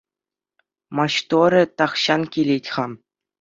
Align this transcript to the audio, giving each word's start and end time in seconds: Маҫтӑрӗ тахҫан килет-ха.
Маҫтӑрӗ 0.99 1.59
тахҫан 1.83 2.21
килет-ха. 2.37 2.85